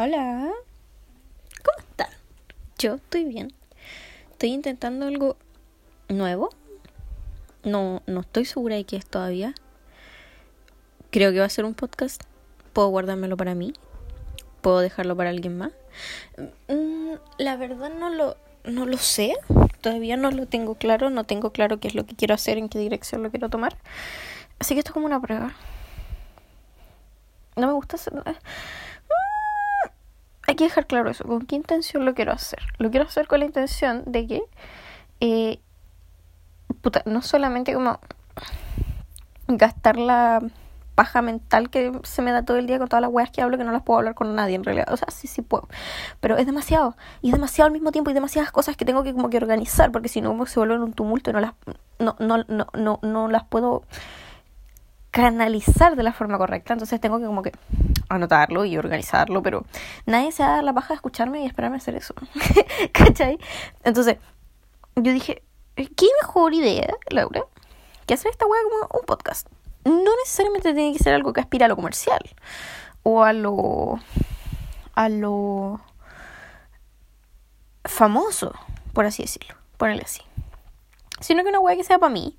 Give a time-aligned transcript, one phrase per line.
[0.00, 0.52] Hola.
[1.64, 2.10] ¿Cómo están?
[2.78, 3.52] Yo estoy bien.
[4.30, 5.36] Estoy intentando algo
[6.08, 6.50] nuevo.
[7.64, 9.54] No, no estoy segura de qué es todavía.
[11.10, 12.22] Creo que va a ser un podcast.
[12.74, 13.72] Puedo guardármelo para mí.
[14.60, 15.72] Puedo dejarlo para alguien más.
[16.68, 19.34] Mm, la verdad no lo, no lo sé.
[19.80, 21.10] Todavía no lo tengo claro.
[21.10, 23.76] No tengo claro qué es lo que quiero hacer, en qué dirección lo quiero tomar.
[24.60, 25.56] Así que esto es como una prueba.
[27.56, 28.12] No me gusta hacer...
[30.48, 31.24] Hay que dejar claro eso.
[31.24, 32.60] ¿Con qué intención lo quiero hacer?
[32.78, 34.42] Lo quiero hacer con la intención de que...
[35.20, 35.60] Eh,
[36.80, 38.00] puta, no solamente como
[39.46, 40.40] gastar la
[40.94, 43.58] paja mental que se me da todo el día con todas las weas que hablo
[43.58, 44.90] que no las puedo hablar con nadie en realidad.
[44.90, 45.68] O sea, sí, sí puedo.
[46.20, 46.96] Pero es demasiado.
[47.20, 49.92] Y es demasiado al mismo tiempo y demasiadas cosas que tengo que como que organizar
[49.92, 51.52] porque si no como se vuelven un tumulto y no las,
[51.98, 53.82] no, no, no, no, no las puedo
[55.10, 56.72] canalizar de la forma correcta.
[56.72, 57.52] Entonces tengo que como que
[58.08, 59.64] anotarlo y organizarlo, pero
[60.06, 62.14] nadie se va a dar la paja de escucharme y esperarme a hacer eso.
[62.92, 63.38] ¿Cachai?
[63.84, 64.16] Entonces,
[64.96, 65.42] yo dije,
[65.76, 67.42] ¿qué mejor idea, Laura?
[68.06, 69.48] Que hacer esta wea como un podcast.
[69.84, 72.20] No necesariamente tiene que ser algo que aspira a lo comercial
[73.02, 73.98] o a lo
[74.94, 75.80] a lo
[77.84, 78.52] famoso,
[78.92, 80.22] por así decirlo, ponerle así.
[81.20, 82.36] Sino que una wea que sea para mí,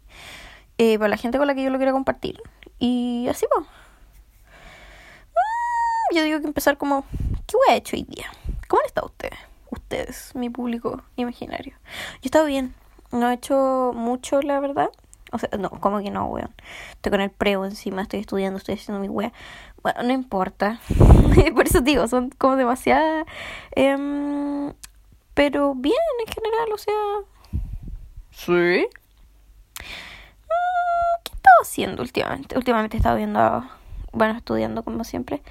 [0.77, 2.41] eh, para la gente con la que yo lo quiero compartir.
[2.79, 3.61] Y así va.
[3.61, 7.05] Mm, yo digo que empezar como,
[7.45, 8.25] ¿qué voy hecho hoy día?
[8.67, 9.37] ¿Cómo han estado ustedes?
[9.69, 11.75] Ustedes, mi público imaginario.
[11.83, 12.73] Yo he estado bien.
[13.11, 14.89] No he hecho mucho, la verdad.
[15.31, 16.53] O sea, no, como que no, weón.
[16.91, 19.31] Estoy con el preo encima, estoy estudiando, estoy haciendo mi wea.
[19.83, 20.79] Bueno, no importa.
[21.55, 23.25] Por eso digo, son como demasiadas.
[23.71, 24.73] Em,
[25.33, 26.93] pero bien en general, o sea.
[28.31, 28.87] Sí.
[30.43, 32.57] Mm, ¿Qué he estado haciendo últimamente?
[32.57, 33.65] Últimamente he estado viendo.
[34.11, 35.41] Bueno, estudiando como siempre.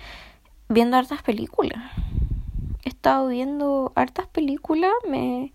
[0.69, 1.79] Viendo hartas películas.
[2.85, 4.93] He estado viendo hartas películas.
[5.09, 5.53] Me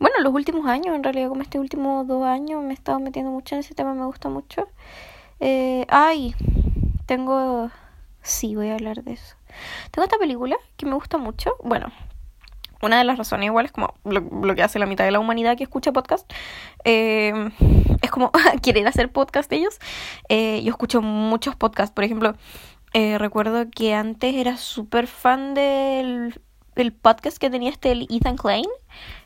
[0.00, 3.32] bueno, los últimos años, en realidad, como este último dos años, me he estado metiendo
[3.32, 4.68] mucho en ese tema, me gusta mucho.
[5.40, 6.36] Eh, ay,
[7.06, 7.70] tengo.
[8.22, 9.34] Sí, voy a hablar de eso.
[9.90, 11.56] Tengo esta película que me gusta mucho.
[11.64, 11.90] Bueno,
[12.82, 15.56] una de las razones igual es como lo, que hace la mitad de la humanidad
[15.56, 16.30] que escucha podcast.
[16.84, 17.50] Eh,
[18.02, 18.30] es como
[18.62, 19.78] querer hacer podcast ellos.
[20.28, 22.34] Eh, yo escucho muchos podcasts, por ejemplo.
[22.94, 26.40] Eh, recuerdo que antes era súper fan del
[26.76, 28.66] el podcast que tenía este Ethan Klein,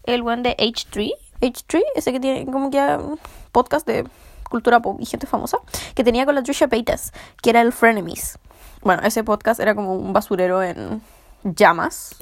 [0.05, 1.13] el one de H3,
[1.43, 3.21] H3, ese que tiene como que un
[3.53, 4.07] podcast de
[4.49, 5.59] cultura pop y gente famosa,
[5.95, 7.13] que tenía con la Trisha Paytas,
[7.43, 8.39] que era el Frenemies.
[8.83, 11.03] Bueno, ese podcast era como un basurero en
[11.45, 12.17] llamas.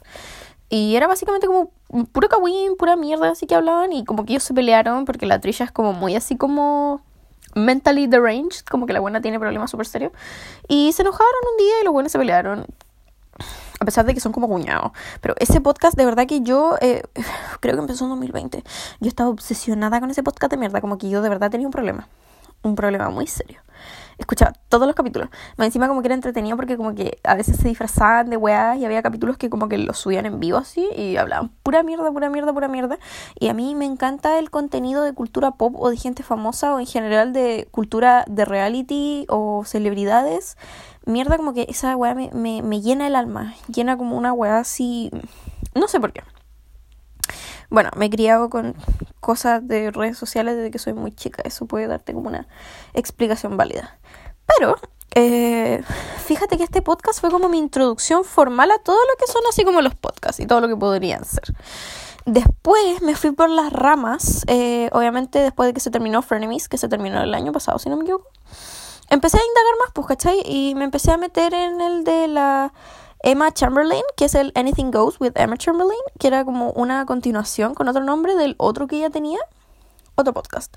[0.70, 1.72] Y era básicamente como
[2.12, 3.92] puro kawin, pura mierda, así que hablaban.
[3.92, 7.02] Y como que ellos se pelearon porque la Trisha es como muy así como
[7.54, 10.12] mentally deranged, como que la buena tiene problemas súper serios.
[10.68, 12.66] Y se enojaron un día y los buenos se pelearon
[13.80, 14.92] a pesar de que son como cuñados.
[15.20, 17.02] Pero ese podcast, de verdad que yo eh,
[17.60, 18.62] creo que empezó en 2020.
[19.00, 21.72] Yo estaba obsesionada con ese podcast de mierda, como que yo de verdad tenía un
[21.72, 22.08] problema.
[22.62, 23.62] Un problema muy serio.
[24.20, 25.30] Escuchaba todos los capítulos.
[25.56, 28.76] Más encima como que era entretenido porque como que a veces se disfrazaban de weá
[28.76, 32.12] y había capítulos que como que los subían en vivo así y hablaban pura mierda,
[32.12, 32.98] pura mierda, pura mierda.
[33.38, 36.80] Y a mí me encanta el contenido de cultura pop o de gente famosa o
[36.80, 40.56] en general de cultura de reality o celebridades
[41.06, 43.54] mierda, como que esa weá me, me, me llena el alma.
[43.72, 45.10] Llena como una weá así.
[45.74, 46.22] No sé por qué.
[47.70, 48.74] Bueno, me he criado con
[49.20, 51.42] cosas de redes sociales desde que soy muy chica.
[51.44, 52.46] Eso puede darte como una
[52.94, 53.98] explicación válida.
[54.46, 54.76] Pero,
[55.14, 55.82] eh,
[56.24, 59.64] fíjate que este podcast fue como mi introducción formal a todo lo que son así
[59.64, 61.54] como los podcasts y todo lo que podrían ser.
[62.26, 66.76] Después me fui por las ramas, eh, obviamente después de que se terminó Frenemies, que
[66.76, 68.28] se terminó el año pasado, si no me equivoco
[69.10, 70.42] empecé a indagar más, pues, ¿cachai?
[70.46, 72.72] Y me empecé a meter en el de la
[73.22, 77.74] Emma Chamberlain, que es el Anything Goes with Emma Chamberlain, que era como una continuación
[77.74, 79.38] con otro nombre del otro que ella tenía,
[80.14, 80.76] otro podcast.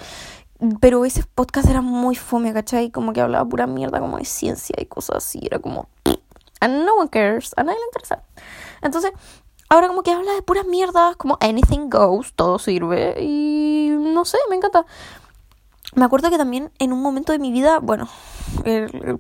[0.80, 2.90] Pero ese podcast era muy fome, ¿cachai?
[2.90, 5.40] Como que hablaba pura mierda, como de ciencia y cosas así.
[5.44, 5.90] Era como.
[6.62, 7.52] And no one cares.
[7.58, 8.24] A nadie le interesa.
[8.82, 9.12] Entonces,
[9.68, 13.16] ahora como que habla de puras mierdas, como anything goes, todo sirve.
[13.22, 14.86] Y no sé, me encanta.
[15.96, 18.08] Me acuerdo que también en un momento de mi vida, bueno,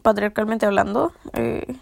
[0.01, 1.77] patriarcalmente hablando, eh,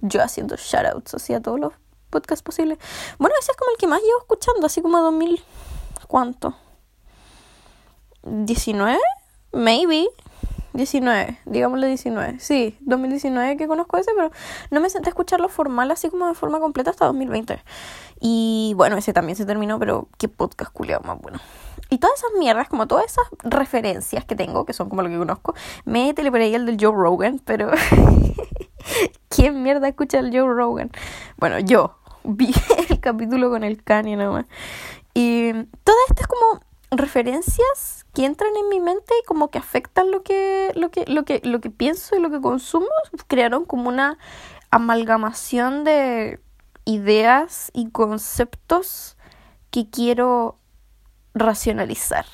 [0.00, 1.72] yo haciendo shoutouts así a todos los
[2.10, 2.78] podcasts posibles.
[3.18, 5.42] Bueno, ese es como el que más llevo escuchando, así como 2000,
[6.06, 6.54] ¿cuánto?
[8.22, 8.98] ¿19?
[9.52, 10.08] Maybe.
[10.74, 12.38] 19, digámosle 19.
[12.38, 14.30] Sí, 2019 que conozco ese, pero
[14.70, 17.60] no me senté a escucharlo formal así como de forma completa hasta 2020.
[18.20, 21.40] Y bueno, ese también se terminó, pero qué podcast culiado más bueno.
[21.90, 25.18] Y todas esas mierdas, como todas esas referencias que tengo, que son como lo que
[25.18, 25.54] conozco,
[25.84, 27.70] métele por el del Joe Rogan, pero
[29.28, 30.90] ¿quién mierda escucha el Joe Rogan?
[31.36, 32.52] Bueno, yo, vi
[32.90, 34.46] el capítulo con el Kanye nomás.
[35.14, 35.52] Y
[35.84, 40.72] todas estas como referencias que entran en mi mente y como que afectan lo que,
[40.74, 42.86] lo que, lo que, lo que pienso y lo que consumo,
[43.26, 44.18] crearon como una
[44.70, 46.40] amalgamación de
[46.84, 49.16] ideas y conceptos
[49.70, 50.58] que quiero
[51.34, 52.26] racionalizar.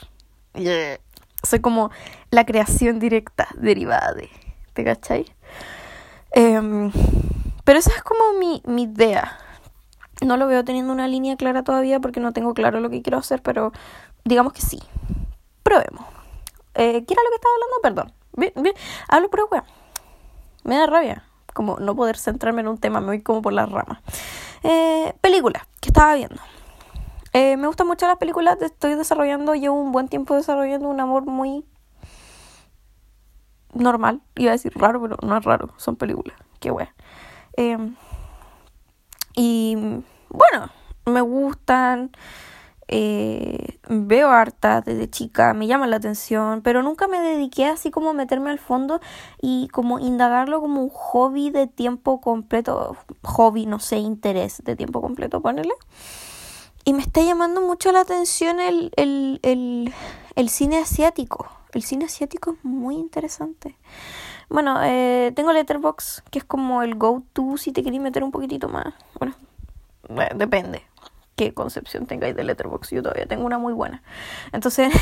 [1.42, 1.90] Soy como
[2.30, 4.30] la creación directa derivada de.
[4.72, 5.26] ¿Te cachai?
[6.36, 6.90] Em,
[7.62, 9.38] pero esa es como mi, mi idea.
[10.20, 13.18] No lo veo teniendo una línea clara todavía porque no tengo claro lo que quiero
[13.18, 13.72] hacer, pero
[14.24, 14.80] digamos que sí.
[15.62, 16.04] Probemos.
[16.74, 18.12] Eh, ¿Qué era lo que estaba hablando?
[18.52, 18.74] Perdón.
[19.08, 19.64] Hablo pero weón.
[20.64, 21.24] Me da rabia.
[21.52, 24.00] Como no poder centrarme en un tema, me voy como por las ramas.
[24.64, 26.40] Eh, película que estaba viendo.
[27.32, 28.60] Eh, me gustan mucho las películas.
[28.60, 31.64] Estoy desarrollando, llevo un buen tiempo desarrollando un amor muy
[33.74, 34.20] normal.
[34.36, 35.70] Iba a decir raro, pero no es raro.
[35.76, 36.36] Son películas.
[36.60, 36.94] Qué wea.
[37.56, 37.94] Em,
[39.34, 39.76] y
[40.28, 40.70] bueno,
[41.06, 42.10] me gustan.
[42.86, 48.10] Eh, veo harta desde chica, me llama la atención, pero nunca me dediqué así como
[48.10, 49.00] a meterme al fondo
[49.40, 55.00] y como indagarlo como un hobby de tiempo completo, hobby, no sé, interés de tiempo
[55.00, 55.72] completo, ponele.
[56.84, 59.94] Y me está llamando mucho la atención el, el, el,
[60.36, 61.48] el cine asiático.
[61.74, 63.76] El cine asiático es muy interesante.
[64.48, 68.68] Bueno, eh, tengo Letterbox, que es como el go-to si te querés meter un poquitito
[68.68, 68.94] más.
[69.18, 69.34] Bueno,
[70.36, 70.82] depende
[71.36, 72.90] qué concepción tengáis de Letterbox.
[72.90, 74.02] Yo todavía tengo una muy buena.
[74.52, 74.92] Entonces,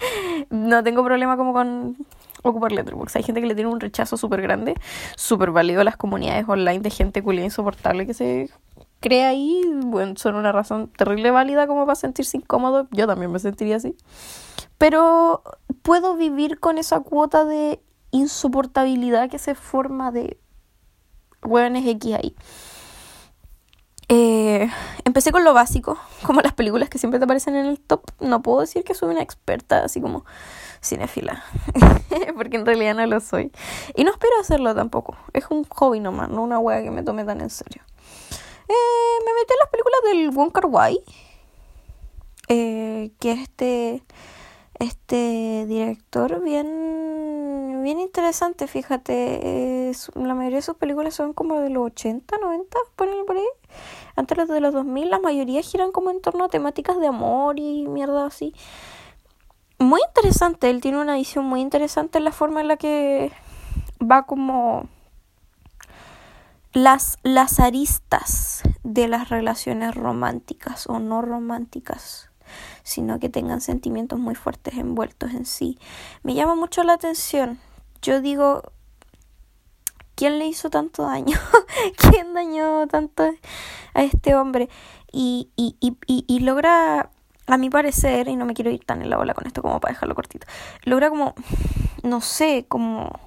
[0.50, 1.96] no tengo problema como con
[2.42, 3.16] ocupar Letterbox.
[3.16, 4.74] Hay gente que le tiene un rechazo súper grande,
[5.16, 8.50] súper válido a las comunidades online de gente culia insoportable que se
[9.00, 9.62] crea ahí.
[9.84, 12.88] Bueno, son una razón terrible válida como para sentirse incómodo.
[12.90, 13.96] Yo también me sentiría así.
[14.78, 15.42] Pero
[15.82, 20.38] puedo vivir con esa cuota de insoportabilidad que se forma de
[21.42, 22.36] hueones X ahí.
[24.08, 24.70] Eh,
[25.04, 28.02] empecé con lo básico, como las películas que siempre te aparecen en el top.
[28.20, 30.24] No puedo decir que soy una experta, así como
[30.80, 31.42] cinefila,
[32.36, 33.50] porque en realidad no lo soy.
[33.94, 35.16] Y no espero hacerlo tampoco.
[35.32, 37.82] Es un hobby nomás, no una wea que me tome tan en serio.
[38.68, 40.90] Eh, me metí en las películas del Wong Kar
[42.48, 44.02] eh, que es este
[44.78, 51.86] este director bien bien interesante fíjate la mayoría de sus películas son como de los
[51.86, 53.44] 80 90 por ahí.
[54.16, 57.86] Antes de los 2000 la mayoría giran como en torno a temáticas de amor y
[57.86, 58.54] mierda así.
[59.78, 63.30] Muy interesante él tiene una visión muy interesante en la forma en la que
[64.00, 64.88] va como
[66.76, 72.28] las, las aristas de las relaciones románticas o no románticas
[72.82, 75.78] sino que tengan sentimientos muy fuertes envueltos en sí.
[76.22, 77.58] Me llama mucho la atención.
[78.02, 78.62] Yo digo,
[80.14, 81.36] ¿quién le hizo tanto daño?
[81.96, 83.24] ¿Quién dañó tanto
[83.94, 84.68] a este hombre?
[85.10, 87.10] Y, y, y, y, logra,
[87.46, 89.80] a mi parecer, y no me quiero ir tan en la bola con esto como
[89.80, 90.46] para dejarlo cortito,
[90.84, 91.34] logra como,
[92.04, 93.18] no sé, como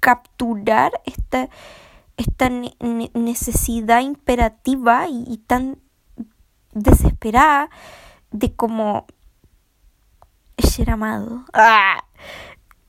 [0.00, 1.48] capturar esta,
[2.18, 5.78] esta necesidad imperativa y tan
[6.72, 7.70] desesperada
[8.30, 9.06] de como
[10.58, 11.44] ser amado.
[11.52, 12.04] ¡Ah!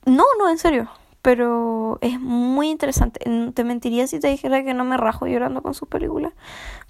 [0.04, 0.90] No, no, en serio.
[1.22, 3.20] Pero es muy interesante.
[3.54, 6.32] Te mentiría si te dijera que no me rajo llorando con sus películas.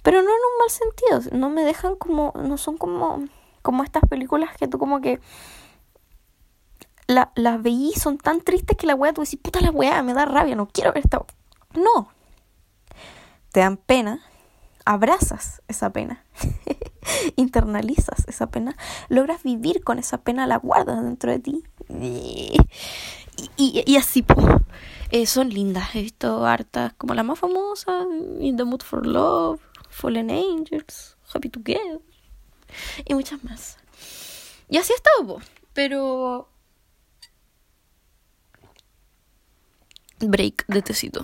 [0.03, 1.37] Pero no en un mal sentido.
[1.37, 2.33] No me dejan como.
[2.35, 3.23] No son como.
[3.61, 5.19] Como estas películas que tú como que.
[7.07, 10.13] La, las veí son tan tristes que la weá tú decís, puta la weá, me
[10.13, 11.23] da rabia, no quiero ver esta.
[11.73, 12.07] No.
[13.51, 14.21] Te dan pena
[14.85, 16.23] abrazas esa pena,
[17.35, 18.75] internalizas esa pena,
[19.09, 21.63] logras vivir con esa pena, la guardas dentro de ti.
[23.57, 24.25] Y, así,
[25.11, 25.95] eh, son lindas.
[25.95, 28.05] He visto hartas, como la más famosa,
[28.39, 31.99] In the Mood for Love, Fallen Angels, Happy Together,
[33.05, 33.77] y muchas más.
[34.69, 35.41] Y así ha estado,
[35.73, 36.47] pero...
[40.19, 41.23] Break de tecito.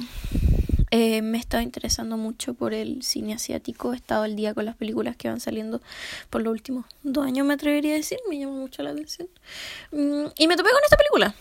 [0.89, 3.93] Eh, me he estado interesando mucho por el cine asiático.
[3.93, 5.81] He estado al día con las películas que van saliendo
[6.29, 8.19] por los últimos dos años, me atrevería a decir.
[8.29, 9.27] Me llama mucho la atención.
[9.91, 11.35] Mm, y me topé con esta película.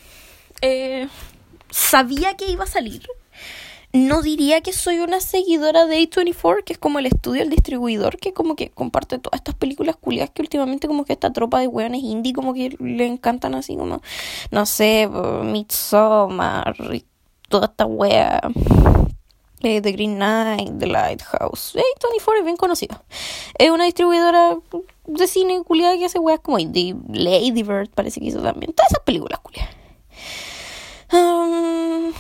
[0.63, 1.09] Eh,
[1.71, 3.03] sabía que iba a salir.
[3.93, 8.19] No diría que soy una seguidora de A24, que es como el estudio, el distribuidor,
[8.19, 11.69] que como que comparte todas estas películas culiadas que últimamente como que esta tropa de
[11.69, 14.03] weones indie como que le encantan así como,
[14.51, 16.77] no sé, Midsommar,
[17.49, 18.43] toda esta wea
[19.61, 21.73] The Green Knight, The Lighthouse.
[21.75, 23.03] Hey, Tony Ford es bien conocido.
[23.59, 24.59] Es una distribuidora
[25.07, 28.73] de cine culiada que hace weas como The Lady Bird, parece que hizo también.
[28.73, 29.75] Todas esas películas culiadas.
[31.13, 32.13] Um,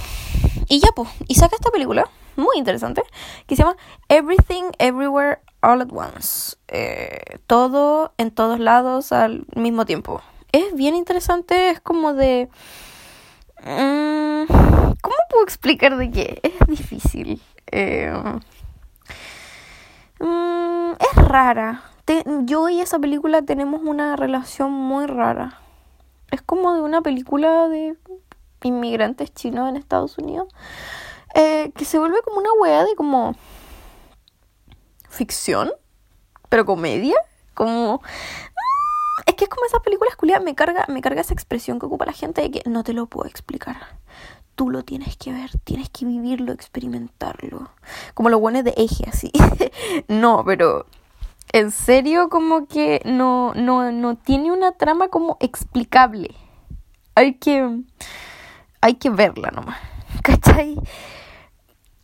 [0.69, 3.03] y ya, pues, y saca esta película muy interesante
[3.47, 3.77] que se llama
[4.09, 6.57] Everything Everywhere all at once.
[6.69, 10.23] Eh, todo en todos lados al mismo tiempo.
[10.53, 12.49] Es bien interesante, es como de...
[13.67, 14.47] Mm,
[15.01, 16.41] ¿Cómo puedo explicar de qué?
[16.45, 17.43] Es difícil.
[17.73, 18.13] Eh,
[20.21, 21.83] mm, es rara.
[22.45, 25.59] yo y esa película tenemos una relación muy rara.
[26.31, 27.97] Es como de una película de
[28.63, 30.47] inmigrantes chinos en Estados Unidos.
[31.35, 33.35] Eh, que se vuelve como una weá de como
[35.09, 35.73] ficción,
[36.49, 37.17] pero comedia,
[37.55, 38.01] como
[39.25, 42.05] es que es como esas películas culiadas, me carga, me carga esa expresión que ocupa
[42.05, 43.77] la gente de que no te lo puedo explicar.
[44.55, 47.71] Tú lo tienes que ver, tienes que vivirlo, experimentarlo.
[48.15, 49.31] Como lo bueno de eje, así.
[50.09, 50.87] no, pero
[51.53, 56.35] en serio como que no, no, no tiene una trama como explicable.
[57.15, 57.83] Hay que,
[58.81, 59.79] hay que verla nomás.
[60.23, 60.77] ¿Cachai?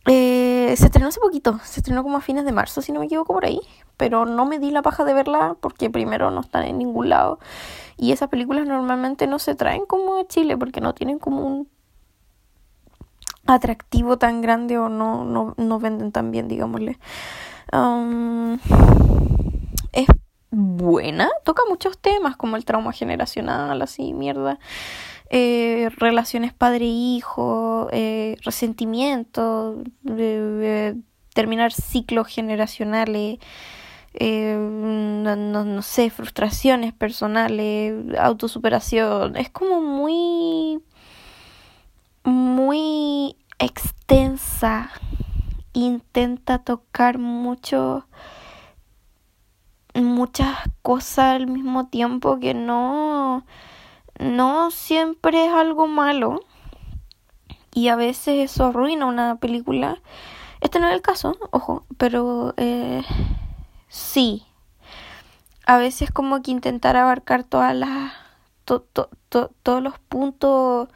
[0.05, 3.05] Eh, se estrenó hace poquito, se estrenó como a fines de marzo, si no me
[3.05, 3.61] equivoco por ahí,
[3.95, 7.39] pero no me di la paja de verla porque primero no están en ningún lado
[7.95, 11.69] y esas películas normalmente no se traen como a Chile porque no tienen como un
[13.45, 16.99] atractivo tan grande o no, no, no venden tan bien, digámosle.
[19.91, 20.07] Es
[20.51, 24.59] buena, toca muchos temas como el trauma generacional, así, mierda.
[25.35, 29.83] Eh, relaciones padre-hijo, eh, resentimiento,
[31.33, 33.39] terminar ciclos generacionales,
[34.13, 39.35] eh, no, no, sé, frustraciones personales, autosuperación.
[39.35, 40.83] Es como muy,
[42.23, 44.91] muy extensa.
[45.73, 48.05] Intenta tocar mucho
[49.95, 53.45] muchas cosas al mismo tiempo que no
[54.19, 56.41] no siempre es algo malo
[57.73, 59.99] y a veces eso arruina una película.
[60.61, 63.03] Este no es el caso, ojo, pero eh,
[63.89, 64.45] sí.
[65.65, 68.13] A veces como que intentar abarcar todas las
[68.65, 70.87] todos los puntos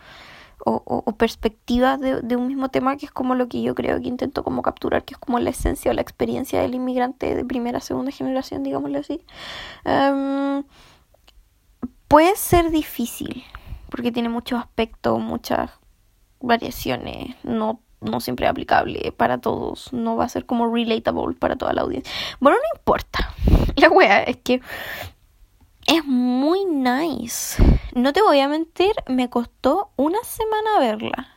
[0.60, 4.02] o, o, perspectivas de, de, un mismo tema que es como lo que yo creo
[4.02, 7.46] que intento como capturar, que es como la esencia o la experiencia del inmigrante de
[7.46, 9.22] primera, segunda generación, digámoslo así.
[9.86, 10.64] Um,
[12.08, 13.44] puede ser difícil
[13.90, 15.72] porque tiene muchos aspectos, muchas
[16.40, 21.74] variaciones, no, no siempre aplicable para todos, no va a ser como relatable para toda
[21.74, 22.12] la audiencia.
[22.40, 23.34] Bueno, no importa.
[23.76, 24.62] La wea es que
[25.88, 27.64] es muy nice.
[27.94, 31.30] No te voy a mentir, me costó una semana verla.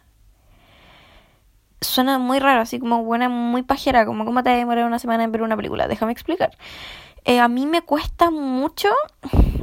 [1.80, 5.32] Suena muy raro, así como buena, muy pajera, como cómo te demorar una semana en
[5.32, 5.88] ver una película.
[5.88, 6.50] Déjame explicar.
[7.24, 8.88] Eh, a mí me cuesta mucho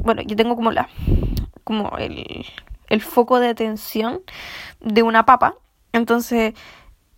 [0.08, 0.88] bueno, yo tengo como la,
[1.64, 2.46] como el,
[2.88, 4.22] el foco de atención
[4.80, 5.56] de una papa,
[5.92, 6.54] entonces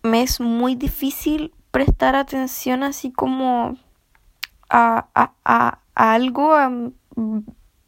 [0.03, 3.77] me es muy difícil prestar atención así como
[4.69, 6.53] a, a, a, algo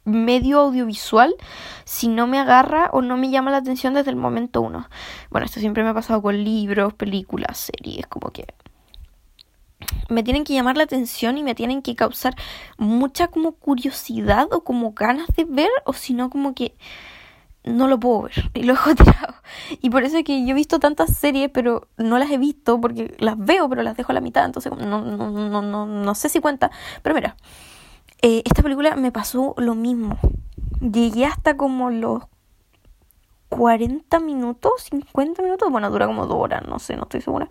[0.06, 1.36] medio audiovisual
[1.84, 4.88] si no me agarra o no me llama la atención desde el momento uno.
[5.32, 8.46] Bueno, esto siempre me ha pasado con libros, películas, series, como que
[10.10, 12.36] me tienen que llamar la atención y me tienen que causar
[12.78, 16.76] mucha como curiosidad o como ganas de ver o si no como que
[17.64, 19.36] no lo puedo ver y lo dejo tirado.
[19.82, 22.80] Y por eso es que yo he visto tantas series, pero no las he visto
[22.80, 26.16] porque las veo, pero las dejo a la mitad, entonces no, no, no, no, no
[26.16, 26.72] sé si cuenta.
[27.02, 27.36] Pero mira,
[28.22, 30.18] eh, esta película me pasó lo mismo.
[30.80, 32.24] Llegué hasta como los
[33.50, 37.50] 40 minutos, 50 minutos, bueno, dura como dos horas, no sé, no estoy segura.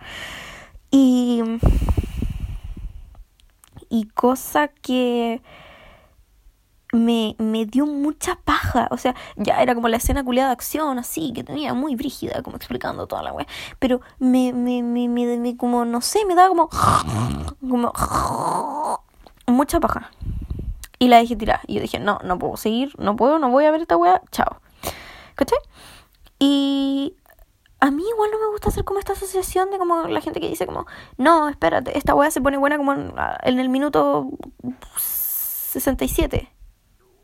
[0.90, 1.42] Y
[3.92, 5.42] y cosa que
[6.94, 8.88] me, me dio mucha paja.
[8.90, 12.42] O sea, ya era como la escena culiada de acción, así, que tenía muy brígida,
[12.42, 13.46] como explicando toda la wea.
[13.78, 16.70] Pero me, me, me, me, como, no sé, me daba como.
[17.68, 17.92] como.
[19.46, 20.10] mucha paja.
[20.98, 21.60] Y la dejé tirar.
[21.66, 24.22] Y yo dije, no, no puedo seguir, no puedo, no voy a ver esta wea,
[24.30, 24.62] chao.
[25.34, 25.58] ¿Cachai?
[26.38, 27.14] Y
[27.82, 30.48] a mí igual no me gusta hacer como esta asociación de como la gente que
[30.48, 30.86] dice como,
[31.18, 34.30] no, espérate, esta weá se pone buena como en, el minuto
[34.96, 36.48] 67.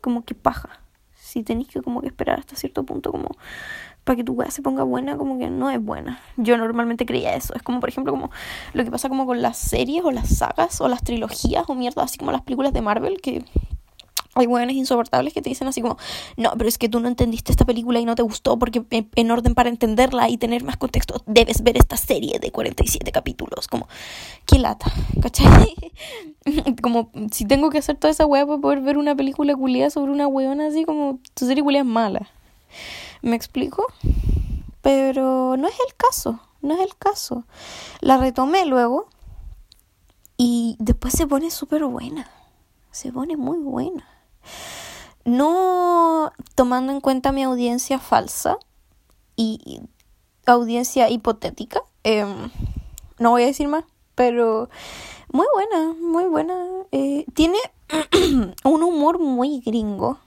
[0.01, 0.81] Como que paja.
[1.15, 3.29] Si tenéis que como que esperar hasta cierto punto como
[4.03, 6.19] para que tu weá se ponga buena, como que no es buena.
[6.35, 7.53] Yo normalmente creía eso.
[7.55, 8.29] Es como, por ejemplo, como
[8.73, 12.03] lo que pasa como con las series o las sagas o las trilogías o mierda,
[12.03, 13.45] así como las películas de Marvel que
[14.41, 15.97] hay hueones insoportables que te dicen así como,
[16.37, 19.31] no, pero es que tú no entendiste esta película y no te gustó porque en
[19.31, 23.67] orden para entenderla y tener más contexto debes ver esta serie de 47 capítulos.
[23.67, 23.87] Como,
[24.45, 24.91] qué lata,
[25.21, 25.75] ¿cachai?
[26.81, 30.11] como, si tengo que hacer toda esa hueá para poder ver una película culiada sobre
[30.11, 32.29] una hueona así como, tu serie culiada es mala.
[33.21, 33.85] ¿Me explico?
[34.81, 37.45] Pero no es el caso, no es el caso.
[38.01, 39.07] La retomé luego
[40.37, 42.29] Y después se pone súper buena.
[42.91, 44.07] Se pone muy buena.
[45.25, 48.57] No tomando en cuenta mi audiencia falsa
[49.35, 49.81] y
[50.45, 51.81] audiencia hipotética.
[52.03, 52.49] Em,
[53.19, 54.69] no voy a decir más, pero
[55.31, 56.55] muy buena, muy buena.
[56.91, 57.57] Eh, tiene
[58.63, 60.19] un humor muy gringo.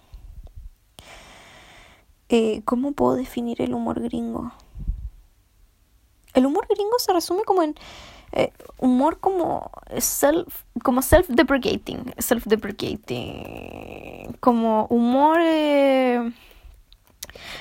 [2.29, 4.53] Eh, ¿Cómo puedo definir el humor gringo?
[6.35, 7.75] El humor gringo se resume como en
[8.33, 16.33] eh, humor como self como self deprecating self deprecating como humor eh,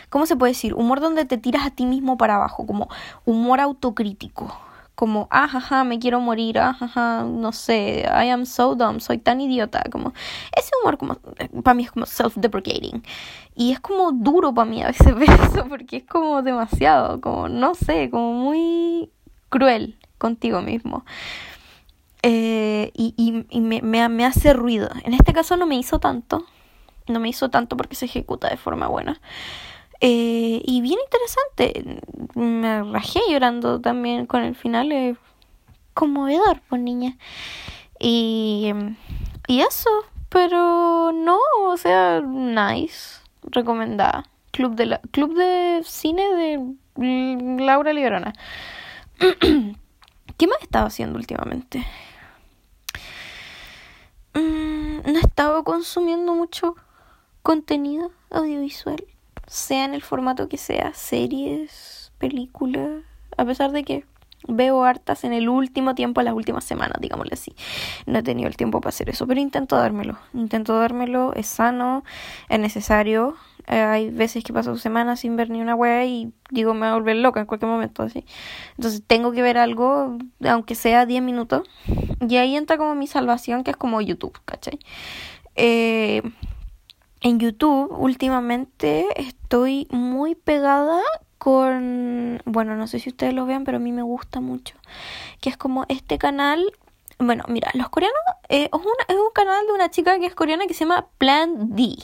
[0.09, 2.87] cómo se puede decir humor donde te tiras a ti mismo para abajo como
[3.25, 4.55] humor autocrítico
[5.01, 9.81] como, ajaja, me quiero morir, ajaja, no sé, I am so dumb, soy tan idiota,
[9.91, 10.13] como,
[10.55, 11.15] ese humor como,
[11.63, 13.01] para mí es como self-deprecating.
[13.55, 17.49] Y es como duro para mí a veces ver eso, porque es como demasiado, como,
[17.49, 19.09] no sé, como muy
[19.49, 21.03] cruel contigo mismo.
[22.23, 23.31] Eh, y
[23.81, 24.89] me hace ruido.
[25.03, 26.45] En este caso no me hizo tanto,
[27.07, 29.19] no me hizo tanto porque se ejecuta de forma buena.
[29.99, 32.01] Eh, y bien interesante.
[32.33, 34.91] Me rajé llorando también con el final.
[34.91, 35.15] Eh,
[35.93, 37.17] conmovedor, pues niña.
[37.99, 38.71] Y,
[39.47, 39.89] y eso.
[40.29, 43.19] Pero no, o sea, nice.
[43.43, 44.25] Recomendada.
[44.51, 48.33] Club de, la, Club de Cine de Laura Liberona.
[50.41, 51.86] ¿Qué más he estado haciendo últimamente?
[54.33, 56.75] Mm, no he estado consumiendo mucho
[57.43, 59.03] contenido audiovisual
[59.45, 63.03] sea en el formato que sea, series, películas,
[63.38, 64.03] a pesar de que
[64.48, 67.53] veo hartas en el último tiempo, las últimas semanas, digámosle así.
[68.07, 70.17] No he tenido el tiempo para hacer eso, pero intento dármelo.
[70.33, 72.03] Intento dármelo, es sano,
[72.50, 73.36] es necesario.
[73.67, 76.89] Eh, hay veces que paso semanas sin ver ni una wea y digo me voy
[76.89, 78.25] a volver loca en cualquier momento así.
[78.77, 81.67] Entonces tengo que ver algo, aunque sea 10 minutos.
[82.27, 84.79] Y ahí entra como mi salvación, que es como YouTube, ¿cachai?
[85.55, 86.21] Eh,
[87.21, 91.00] en YouTube últimamente estoy muy pegada
[91.37, 94.75] con, bueno, no sé si ustedes lo vean, pero a mí me gusta mucho,
[95.39, 96.63] que es como este canal,
[97.17, 98.19] bueno, mira, los coreanos,
[98.50, 101.75] eh, es, es un canal de una chica que es coreana que se llama Plan
[101.75, 101.95] D,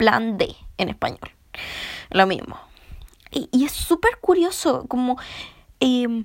[0.00, 1.30] Plan D en español,
[2.08, 2.58] lo mismo.
[3.30, 5.18] Y, es súper curioso, como...
[5.80, 6.24] Eh,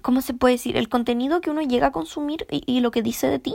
[0.00, 0.78] ¿Cómo se puede decir?
[0.78, 3.54] El contenido que uno llega a consumir y, y lo que dice de ti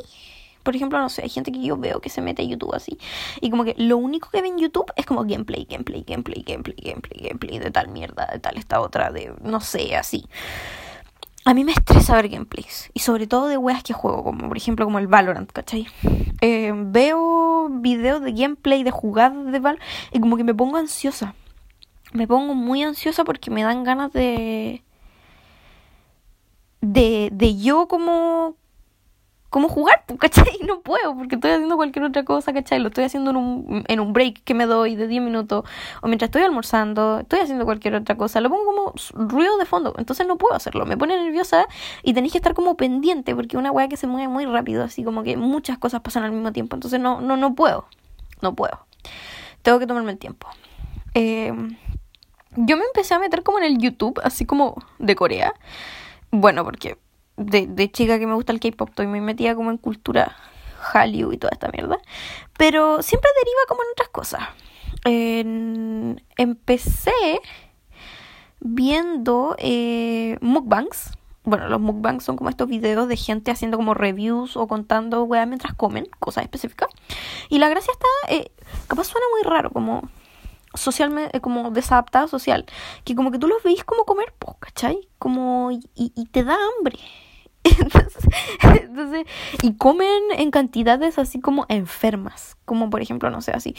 [0.61, 2.97] por ejemplo, no sé, hay gente que yo veo que se mete a YouTube así.
[3.39, 6.75] Y como que lo único que ve en YouTube es como gameplay, gameplay, gameplay, gameplay,
[6.83, 10.25] gameplay, gameplay de tal mierda, de tal esta otra, de no sé, así.
[11.47, 12.91] A mí me estresa ver gameplays.
[12.93, 15.87] Y sobre todo de weas que juego, como por ejemplo como el Valorant, ¿cachai?
[16.41, 19.81] Eh, veo videos de gameplay, de jugadas de Valorant,
[20.11, 21.35] y como que me pongo ansiosa.
[22.11, 24.83] Me pongo muy ansiosa porque me dan ganas de...
[26.81, 28.57] De, de yo como
[29.49, 30.59] cómo jugar, ¿cachai?
[30.65, 32.79] No puedo porque estoy haciendo cualquier otra cosa, ¿cachai?
[32.79, 35.65] Lo estoy haciendo en un, en un break que me doy de 10 minutos
[36.01, 38.93] o mientras estoy almorzando, estoy haciendo cualquier otra cosa, lo pongo como
[39.27, 41.67] ruido de fondo, entonces no puedo hacerlo, me pone nerviosa
[42.03, 45.03] y tenéis que estar como pendiente porque una weá que se mueve muy rápido, así
[45.03, 47.85] como que muchas cosas pasan al mismo tiempo, entonces no, no, no puedo,
[48.41, 48.85] no puedo.
[49.61, 50.47] Tengo que tomarme el tiempo.
[51.13, 51.53] Eh,
[52.55, 55.53] yo me empecé a meter como en el YouTube, así como de Corea.
[56.31, 56.97] Bueno, porque
[57.37, 60.35] de, de chica que me gusta el K-pop, estoy muy metida como en cultura
[60.93, 61.99] Hallyu y toda esta mierda.
[62.57, 64.41] Pero siempre deriva como en otras cosas.
[66.37, 67.39] empecé
[68.59, 71.11] viendo eh, mukbangs.
[71.43, 75.47] Bueno, los mukbangs son como estos videos de gente haciendo como reviews o contando weas
[75.47, 76.89] mientras comen, cosas específicas.
[77.49, 78.51] Y la gracia está, eh,
[78.87, 80.09] capaz suena muy raro, como
[80.73, 82.65] socialmente, eh, como desadaptada social,
[83.05, 85.07] que como que tú los veis como comer, pues, ¿cachai?
[85.19, 86.99] Como, y te da hambre.
[88.81, 89.25] Entonces,
[89.61, 92.57] y comen en cantidades así como enfermas.
[92.65, 93.75] Como por ejemplo, no sé, así.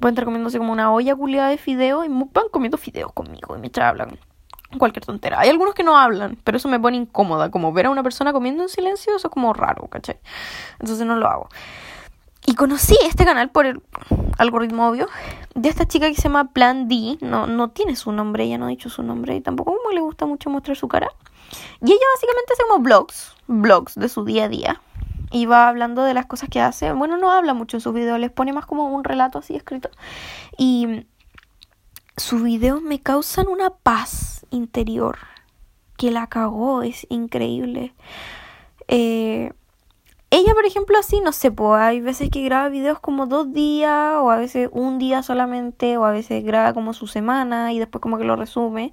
[0.00, 3.60] Pueden estar comiéndose como una olla culiada de fideo y van comiendo fideos conmigo y
[3.60, 4.18] mientras hablan
[4.78, 5.40] cualquier tontera.
[5.40, 7.50] Hay algunos que no hablan, pero eso me pone incómoda.
[7.50, 10.18] Como ver a una persona comiendo en silencio, eso es como raro, ¿cachai?
[10.80, 11.48] Entonces no lo hago.
[12.46, 13.82] Y conocí este canal por el
[14.36, 15.08] algoritmo obvio
[15.54, 17.18] de esta chica que se llama Plan D.
[17.22, 20.00] No, no tiene su nombre, ella no ha dicho su nombre y tampoco como le
[20.00, 21.08] gusta mucho mostrar su cara.
[21.82, 24.80] Y ella básicamente hace como blogs, blogs de su día a día.
[25.30, 26.92] Y va hablando de las cosas que hace.
[26.92, 29.90] Bueno, no habla mucho en sus videos, les pone más como un relato así escrito.
[30.56, 31.06] Y
[32.16, 35.18] sus videos me causan una paz interior
[35.96, 37.94] que la cagó, es increíble.
[38.88, 39.52] Eh,
[40.30, 44.14] ella, por ejemplo, así, no sé, pues hay veces que graba videos como dos días,
[44.16, 48.02] o a veces un día solamente, o a veces graba como su semana y después
[48.02, 48.92] como que lo resume.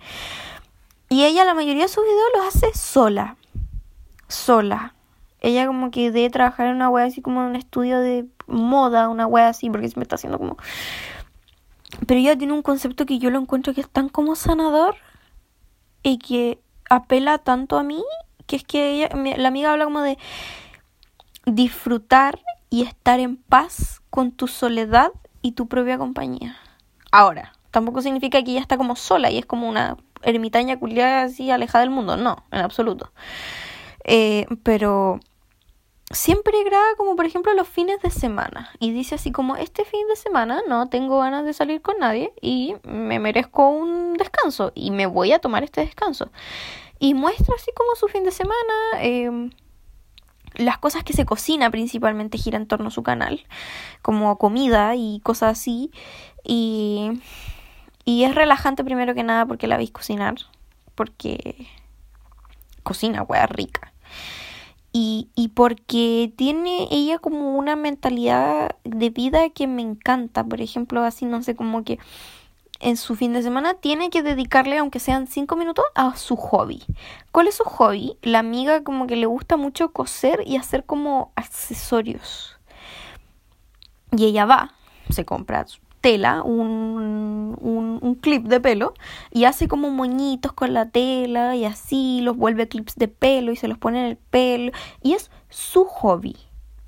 [1.11, 3.35] Y ella la mayoría de sus videos los hace sola.
[4.29, 4.93] Sola.
[5.41, 9.09] Ella como que debe trabajar en una wea así como en un estudio de moda,
[9.09, 10.55] una wea así, porque se me está haciendo como...
[12.07, 14.95] Pero ella tiene un concepto que yo lo encuentro que es tan como sanador
[16.01, 18.01] y que apela tanto a mí,
[18.47, 20.17] que es que ella, la amiga habla como de
[21.45, 26.55] disfrutar y estar en paz con tu soledad y tu propia compañía.
[27.11, 31.51] Ahora, tampoco significa que ella está como sola y es como una ermitaña culiada así
[31.51, 33.11] alejada del mundo, no, en absoluto.
[34.03, 35.19] Eh, pero
[36.11, 38.71] siempre graba como por ejemplo los fines de semana.
[38.79, 42.33] Y dice así como este fin de semana no tengo ganas de salir con nadie
[42.41, 46.31] y me merezco un descanso y me voy a tomar este descanso
[46.99, 49.49] y muestra así como su fin de semana em,
[50.55, 53.45] las cosas que se cocina principalmente gira en torno a su canal
[54.01, 55.91] como comida y cosas así.
[56.43, 57.21] Y
[58.05, 60.35] y es relajante primero que nada porque la veis cocinar
[60.95, 61.67] porque
[62.83, 63.93] cocina wea rica
[64.93, 70.43] y, y porque tiene ella como una mentalidad de vida que me encanta.
[70.43, 71.97] Por ejemplo, así no sé, como que
[72.79, 76.83] en su fin de semana tiene que dedicarle, aunque sean cinco minutos, a su hobby.
[77.31, 78.17] ¿Cuál es su hobby?
[78.21, 82.57] La amiga como que le gusta mucho coser y hacer como accesorios.
[84.11, 84.73] Y ella va,
[85.09, 85.65] se compra
[86.01, 88.93] tela, un, un, un, clip de pelo,
[89.31, 93.55] y hace como moñitos con la tela y así, los vuelve clips de pelo y
[93.55, 96.35] se los pone en el pelo, y es su hobby.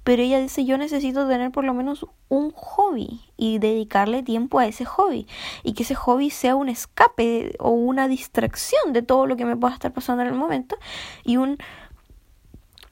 [0.04, 4.66] Pero ella dice, yo necesito tener por lo menos un hobby y dedicarle tiempo a
[4.66, 5.28] ese hobby.
[5.64, 9.56] Y que ese hobby sea un escape o una distracción de todo lo que me
[9.56, 10.76] pueda estar pasando en el momento.
[11.24, 11.58] Y un,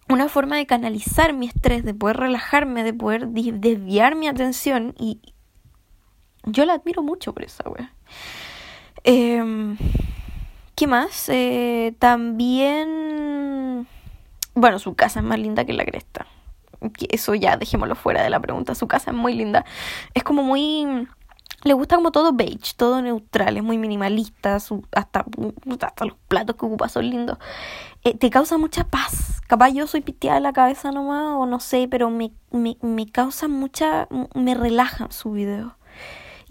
[0.07, 5.19] una forma de canalizar mi estrés, de poder relajarme, de poder desviar mi atención y,
[6.43, 7.93] yo la admiro mucho por esa wea.
[9.03, 9.75] Eh,
[10.75, 11.29] ¿Qué más?
[11.29, 13.87] Eh, también...
[14.55, 16.25] Bueno, su casa es más linda que la cresta.
[17.09, 18.73] Eso ya dejémoslo fuera de la pregunta.
[18.73, 19.63] Su casa es muy linda.
[20.13, 21.07] Es como muy...
[21.63, 25.23] Le gusta como todo beige, todo neutral, es muy minimalista, su, hasta,
[25.81, 27.37] hasta los platos que ocupa son lindos.
[28.03, 29.39] Eh, te causa mucha paz.
[29.47, 33.05] Capaz yo soy piteada de la cabeza nomás, o no sé, pero me, me, me
[33.05, 34.07] causa mucha...
[34.33, 35.75] me relaja su video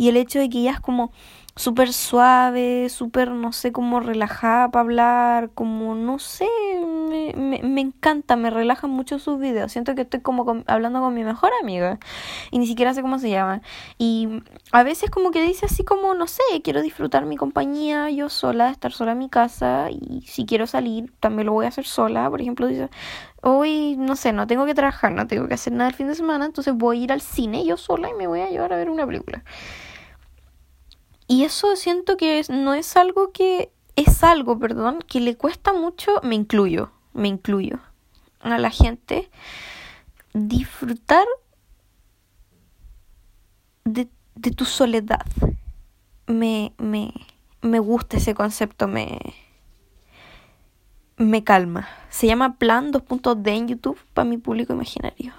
[0.01, 1.13] y el hecho de que ella es como
[1.57, 6.49] súper suave, súper, no sé, como relajada para hablar, como, no sé,
[7.11, 9.73] me, me, me, encanta, me relajan mucho sus videos.
[9.73, 11.99] Siento que estoy como hablando con mi mejor amiga
[12.51, 13.61] y ni siquiera sé cómo se llama.
[13.99, 18.31] Y a veces como que dice así como, no sé, quiero disfrutar mi compañía yo
[18.31, 21.85] sola, estar sola en mi casa y si quiero salir también lo voy a hacer
[21.85, 22.31] sola.
[22.31, 22.89] Por ejemplo, dice,
[23.43, 26.15] hoy, no sé, no tengo que trabajar, no tengo que hacer nada el fin de
[26.15, 28.77] semana, entonces voy a ir al cine yo sola y me voy a llevar a
[28.77, 29.45] ver una película.
[31.31, 36.11] Y eso siento que no es algo que, es algo, perdón, que le cuesta mucho,
[36.25, 37.79] me incluyo, me incluyo,
[38.41, 39.31] a la gente
[40.35, 41.25] disfrutar
[43.85, 45.25] de, de tu soledad.
[46.27, 47.15] Me, me,
[47.63, 49.21] me gusta ese concepto, me,
[51.17, 51.89] me calma.
[52.09, 55.33] Se llama Plan 2.d en YouTube para mi público imaginario.